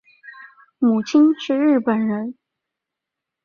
[0.79, 2.35] 母亲是日本人。